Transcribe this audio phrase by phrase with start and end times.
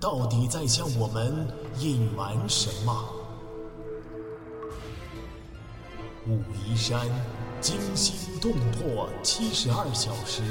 [0.00, 1.46] 到底在向我们
[1.78, 3.14] 隐瞒什么？
[6.26, 7.08] 武夷山
[7.60, 10.42] 惊心动魄七十二小时，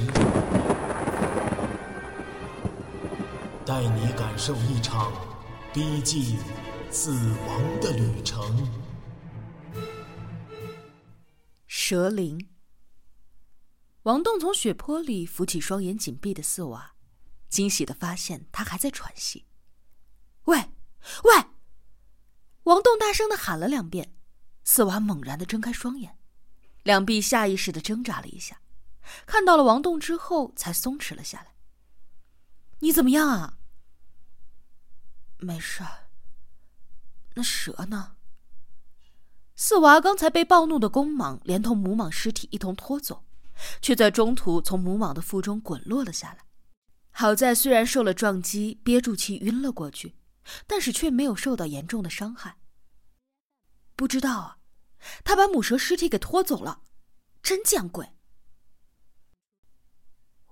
[3.66, 5.14] 带你感受一场
[5.74, 6.38] 逼近
[6.90, 8.68] 死亡的旅程。
[11.68, 12.50] 蛇灵。
[14.04, 16.94] 王栋从血泊里扶起双眼紧闭的四娃，
[17.50, 19.47] 惊喜的发现他还在喘息。
[20.48, 20.72] 喂，
[21.24, 21.46] 喂！
[22.64, 24.14] 王栋大声的喊了两遍，
[24.66, 26.18] 四娃猛然的睁开双眼，
[26.84, 28.60] 两臂下意识的挣扎了一下，
[29.26, 31.54] 看到了王栋之后才松弛了下来。
[32.80, 33.58] 你怎么样啊？
[35.40, 35.84] 没事。
[37.36, 38.16] 那蛇呢？
[39.56, 43.26] 四娃刚才被暴怒的公蟒连同母蟒尸体一同拖走，
[43.82, 46.46] 却在中途从母蟒的腹中滚落了下来。
[47.12, 50.17] 好在虽然受了撞击，憋住气晕了过去，
[50.66, 52.58] 但是却没有受到严重的伤害。
[53.96, 54.60] 不知道啊，
[55.24, 56.84] 他把母蛇尸体给拖走了，
[57.42, 58.14] 真见鬼！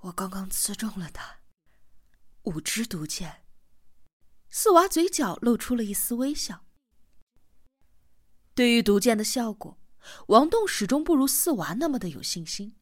[0.01, 1.39] 我刚刚刺中了他，
[2.43, 3.43] 五支毒箭。
[4.49, 6.65] 四娃嘴角露出了一丝微笑。
[8.53, 9.79] 对于毒箭的效果，
[10.27, 12.77] 王栋始终不如四娃那么的有信心。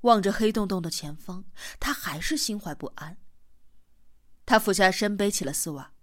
[0.00, 1.44] 望着黑洞洞的前方，
[1.78, 3.18] 他还是心怀不安。
[4.44, 5.94] 他俯下身背起了四娃，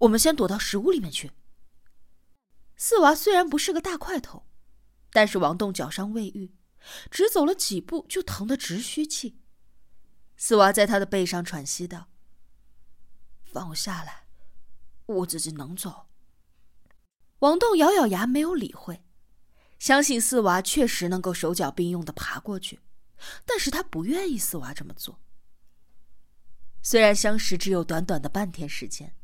[0.00, 1.32] 我们先躲到食物里面去。
[2.76, 4.46] 四娃虽然不是个大块头，
[5.10, 6.54] 但是王栋脚伤未愈，
[7.10, 9.38] 只走了几步就疼得直吁气。
[10.36, 12.08] 四娃在他的背上喘息道
[13.52, 14.26] ：“放我下来，
[15.06, 16.06] 我自己能走。”
[17.40, 19.04] 王栋咬咬牙，没有理会，
[19.78, 22.80] 相信四娃确实能够手脚并用的爬过去，
[23.44, 25.20] 但是他不愿意四娃这么做。
[26.82, 29.14] 虽然相识只有短短的半天时间，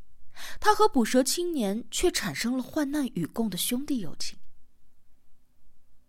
[0.60, 4.38] 他和捕蛇青年却产生了患难与共的兄弟友情。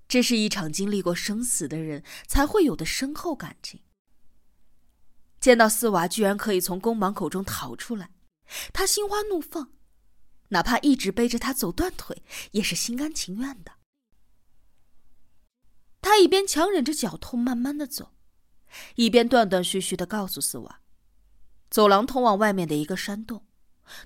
[0.07, 3.79] 这是一场经历过生死的人才会有的深厚感情。
[5.39, 8.11] 见到四娃居然可以从公蟒口中逃出来，
[8.73, 9.71] 他心花怒放。
[10.49, 12.21] 哪怕一直背着他走断腿，
[12.51, 13.71] 也是心甘情愿的。
[16.01, 18.13] 他一边强忍着脚痛慢慢的走，
[18.95, 20.81] 一边断断续续的告诉四娃
[21.71, 23.47] ：“走廊通往外面的一个山洞，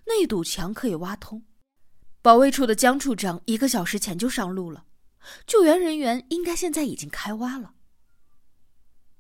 [0.06, 1.46] 那堵墙可以挖通。
[2.22, 4.86] 保卫处的江处长一个小时前就上路了，
[5.46, 7.76] 救援人员应该现在已经开挖了。”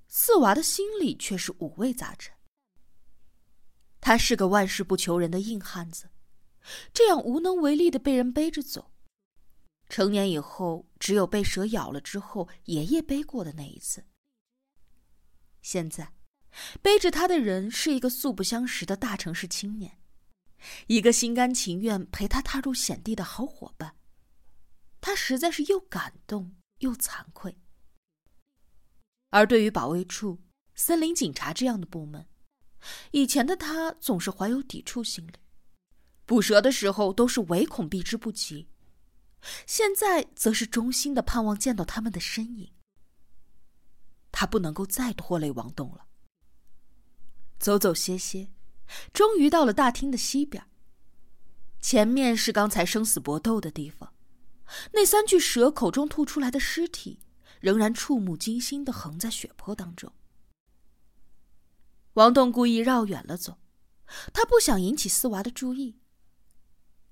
[0.08, 2.34] 四娃的心里却是五味杂陈。
[4.00, 6.10] 他是个万事不求人的硬汉子。
[6.92, 8.92] 这样无能为力的被人背着走，
[9.88, 14.04] 成年以后只有被蛇咬了之后爷爷背过的那一次。
[15.62, 16.14] 现在，
[16.82, 20.00] 背着他的人是一个素不相识的大城市青年，
[20.88, 23.96] 一个心甘情愿陪他踏入险地的好伙伴。
[25.02, 27.58] 他实在是又感动又惭愧。
[29.30, 30.42] 而对于保卫处、
[30.74, 32.28] 森林警察这样的部门，
[33.12, 35.34] 以前的他总是怀有抵触心理。
[36.26, 38.68] 捕蛇的时候都是唯恐避之不及，
[39.68, 42.72] 现在则是衷心的盼望见到他们的身影。
[44.32, 46.08] 他不能够再拖累王栋了。
[47.60, 48.50] 走走歇歇，
[49.14, 50.66] 终于到了大厅的西边。
[51.80, 54.14] 前面是刚才生死搏斗的地方，
[54.94, 57.20] 那三具蛇口中吐出来的尸体，
[57.60, 60.12] 仍然触目惊心的横在血泊当中。
[62.14, 63.60] 王栋故意绕远了走，
[64.34, 66.00] 他不想引起四娃的注意。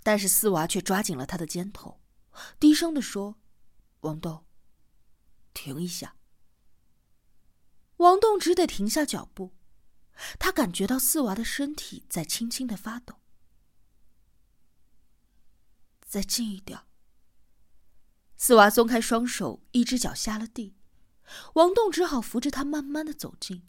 [0.01, 2.01] 但是四娃却抓紧了他的肩头，
[2.59, 3.35] 低声的说
[4.01, 4.43] ：“王栋，
[5.53, 6.15] 停一下。”
[7.97, 9.51] 王栋只得停下脚步，
[10.39, 13.19] 他感觉到四娃的身体在轻轻的发抖。
[16.05, 16.79] 再近一点。
[18.35, 20.75] 四娃松开双手，一只脚下了地，
[21.53, 23.65] 王栋只好扶着他慢慢的走近，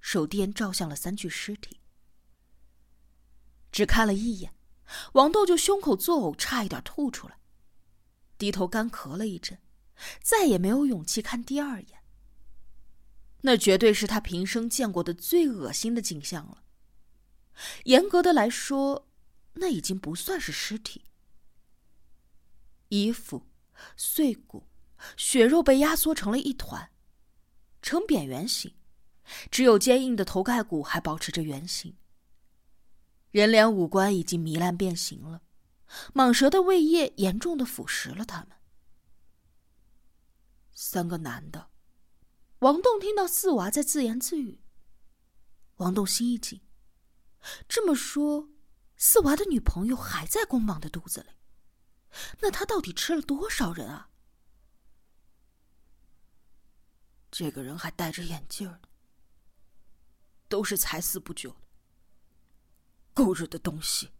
[0.00, 1.80] 手电照向了三具尸体，
[3.70, 4.54] 只看了一眼。
[5.12, 7.38] 王栋就胸口作呕，差一点吐出来，
[8.38, 9.60] 低头干咳了一阵，
[10.22, 11.97] 再也没有勇气看第二眼。
[13.42, 16.62] 那绝对是他平生见过的最恶心的景象了。
[17.84, 19.08] 严格的来说，
[19.54, 21.04] 那已经不算是尸体。
[22.88, 23.46] 衣服、
[23.96, 24.68] 碎骨、
[25.16, 26.90] 血肉被压缩成了一团，
[27.82, 28.74] 呈扁圆形，
[29.50, 31.96] 只有坚硬的头盖骨还保持着圆形。
[33.30, 35.42] 人脸五官已经糜烂变形了，
[36.14, 38.56] 蟒蛇的胃液严重的腐蚀了他们。
[40.72, 41.67] 三个男的，
[42.60, 44.60] 王栋听到四娃在自言自语。
[45.76, 46.60] 王栋心一紧，
[47.68, 48.48] 这么说，
[48.96, 51.28] 四娃的女朋友还在公蟒的肚子里，
[52.40, 54.10] 那他到底吃了多少人啊？
[57.30, 58.80] 这个人还戴着眼镜呢，
[60.48, 61.68] 都是才死不久的。
[63.14, 64.10] 狗日的东西！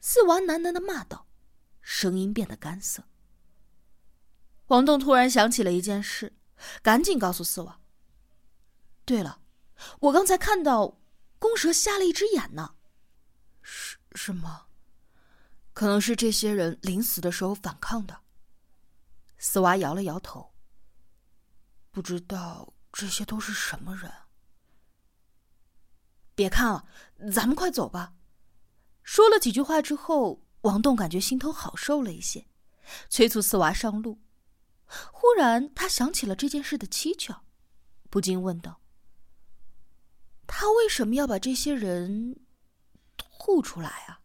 [0.00, 1.26] 四娃喃喃的骂道，
[1.80, 3.04] 声音变得干涩。
[4.66, 6.36] 王栋突然想起了一件事，
[6.82, 7.80] 赶紧告诉四娃
[9.04, 9.40] ：“对了，
[10.00, 10.98] 我刚才看到
[11.38, 12.74] 公蛇瞎了一只眼呢。
[13.62, 14.66] ”“是是吗？
[15.72, 18.20] 可能是这些人临死的时候反抗的。”
[19.38, 20.54] 四娃摇了摇头。
[21.90, 24.10] 不知道这些都是什么人。
[26.34, 26.86] 别看了，
[27.32, 28.14] 咱们快走吧。
[29.02, 32.46] 说了几句话之后，王栋感觉心头好受了一些，
[33.08, 34.18] 催促四娃上路。
[34.86, 37.44] 忽然，他想起了这件事的蹊跷，
[38.10, 38.80] 不禁问道
[40.46, 42.40] ：“他为什么要把这些人
[43.16, 44.20] 吐出来啊？”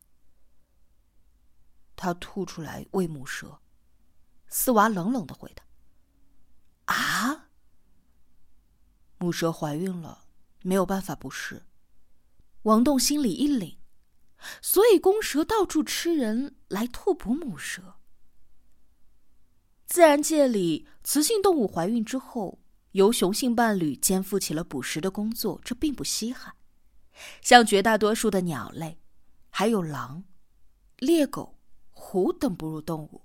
[1.95, 3.59] 他吐出来喂母蛇。
[4.47, 5.63] 四娃冷冷的回答
[6.93, 7.49] ：“啊？
[9.17, 10.25] 母蛇怀孕了，
[10.61, 11.65] 没有办法不是。”
[12.63, 13.77] 王栋心里一凛，
[14.61, 17.98] 所以公蛇到处吃人来吐哺母蛇。
[19.89, 22.59] 自然界里，雌性动物怀孕之后，
[22.91, 26.53] 由雄性伴侣肩负起了捕食的工作，这并不稀罕。
[27.41, 28.99] 像绝大多数的鸟类，
[29.49, 30.25] 还有狼、
[30.99, 31.57] 猎狗、
[31.89, 33.23] 虎等哺乳动物，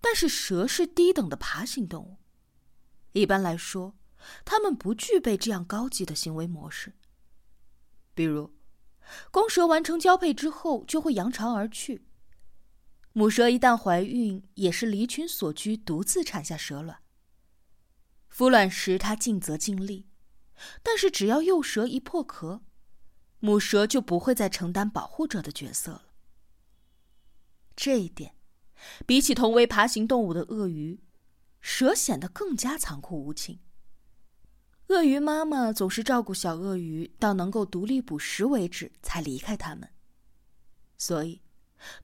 [0.00, 2.18] 但是蛇是低等的爬行动物。
[3.10, 3.96] 一般来说，
[4.44, 6.92] 它们不具备这样高级的行为模式。
[8.14, 8.54] 比如，
[9.32, 12.06] 公蛇完成交配之后就会扬长而去。
[13.16, 16.98] 母蛇一旦怀孕，也是离群所居，独自产下蛇卵。
[18.28, 20.08] 孵卵时，它尽责尽力，
[20.82, 22.62] 但是只要幼蛇一破壳，
[23.38, 26.06] 母蛇就不会再承担保护者的角色了。
[27.76, 28.34] 这一点，
[29.06, 30.98] 比起同为爬行动物的鳄鱼，
[31.60, 33.60] 蛇显得更加残酷无情。
[34.88, 39.88] 鳄鱼妈妈总是照顾小鳄鱼到能够独立捕食为止，才离开它们。
[40.98, 41.42] 所以，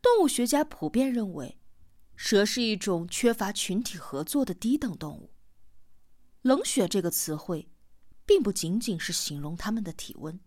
[0.00, 1.58] 动物学家普遍认为，
[2.16, 5.32] 蛇是一种缺乏群体合作的低等动物。
[6.42, 7.70] 冷血这个词汇，
[8.24, 10.40] 并不仅仅是形容它们的体温。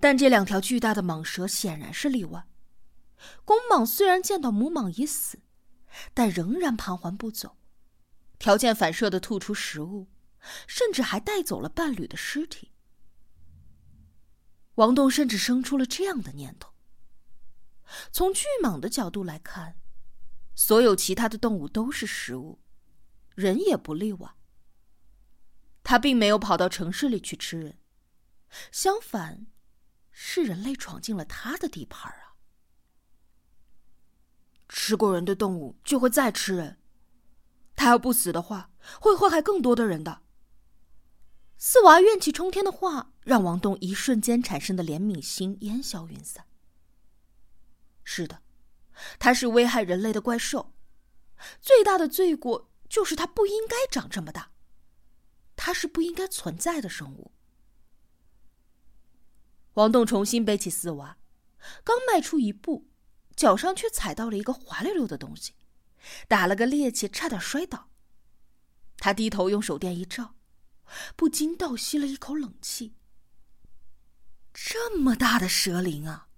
[0.00, 2.46] 但这两条巨大的蟒蛇显然是例外。
[3.44, 5.38] 公蟒虽然见到母蟒已死，
[6.12, 7.56] 但仍然盘桓不走，
[8.38, 10.08] 条件反射的吐出食物。
[10.66, 12.70] 甚至还带走了伴侣的尸体。
[14.74, 16.73] 王栋甚至生出了这样的念头：
[18.10, 19.76] 从巨蟒的角度来看，
[20.54, 22.60] 所有其他的动物都是食物，
[23.34, 24.34] 人也不例外。
[25.82, 27.78] 他并没有跑到城市里去吃人，
[28.72, 29.46] 相反，
[30.10, 32.34] 是人类闯进了他的地盘啊！
[34.68, 36.78] 吃过人的动物就会再吃人，
[37.76, 40.22] 他要不死的话，会祸害更多的人的。
[41.58, 46.46] 四娃怨气冲天的话，让王栋一瞬间产生的怜悯心烟消云散。
[48.14, 48.42] 是的，
[49.18, 50.72] 它是危害人类的怪兽，
[51.60, 54.52] 最大的罪过就是它不应该长这么大，
[55.56, 57.32] 它是不应该存在的生物。
[59.72, 61.18] 王栋重新背起四娃，
[61.82, 62.86] 刚迈出一步，
[63.34, 65.54] 脚上却踩到了一个滑溜溜的东西，
[66.28, 67.90] 打了个趔趄，差点摔倒。
[68.98, 70.36] 他低头用手电一照。
[71.16, 72.94] 不禁倒吸了一口冷气。
[74.52, 76.28] 这么大的蛇灵啊！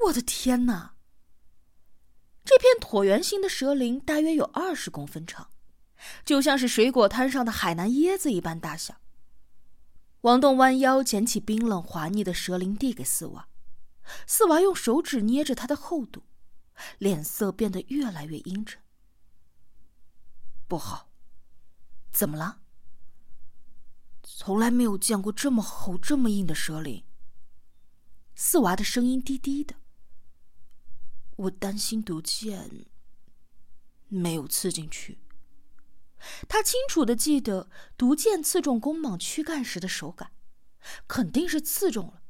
[0.00, 0.95] 我的天哪！
[2.46, 5.50] 这片椭圆形的蛇鳞大约有二十公分长，
[6.24, 9.00] 就像是水果摊上的海南椰子一般大小。
[10.20, 13.48] 王栋弯腰捡起冰冷滑腻的蛇鳞，递给四娃。
[14.28, 16.22] 四娃用手指捏着它的厚度，
[16.98, 18.80] 脸色变得越来越阴沉。
[20.68, 21.10] 不好，
[22.12, 22.60] 怎么了？
[24.22, 27.02] 从来没有见过这么厚、这么硬的蛇鳞。
[28.36, 29.74] 四娃的声音低低的。
[31.36, 32.86] 我担心毒箭
[34.08, 35.18] 没有刺进去。
[36.48, 40.32] 他清楚的记得毒箭刺中公蟒躯干时的手感，
[41.06, 42.22] 肯定是刺中了。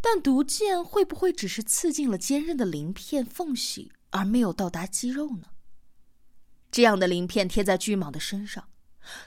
[0.00, 5.48] 但毒箭会不会只是刺进了坚韧的鳞片缝隙，而没有到达肌肉呢？
[6.70, 8.68] 这样的鳞片贴在巨蟒的身上，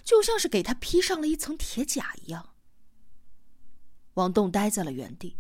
[0.03, 2.53] 就像是给它披上了一层铁甲一样。
[4.15, 5.37] 王栋呆在了原地。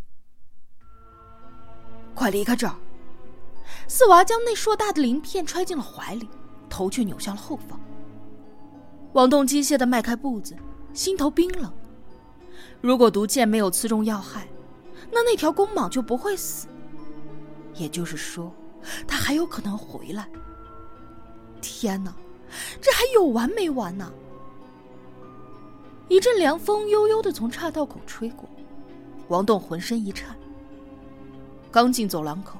[2.15, 2.88] 快离开这儿！
[3.87, 6.27] 四娃将那硕大的鳞片揣进了怀里，
[6.69, 7.79] 头却扭向了后方。
[9.13, 10.55] 王栋机械的迈开步子，
[10.93, 11.71] 心头冰冷。
[12.81, 14.47] 如果毒箭没有刺中要害，
[15.11, 16.67] 那那条公蟒就不会死。
[17.75, 18.53] 也就是说，
[19.07, 20.29] 它还有可能回来。
[21.61, 22.13] 天哪，
[22.79, 24.11] 这还有完没完呢？
[26.07, 28.49] 一阵凉风悠悠的从岔道口吹过，
[29.27, 30.35] 王栋浑身一颤。
[31.71, 32.59] 刚进走廊口，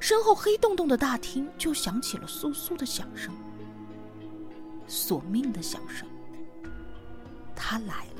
[0.00, 3.34] 身后黑洞洞的大厅就响起了簌簌的响声。
[4.86, 6.08] 索命的响声，
[7.54, 8.15] 他来了。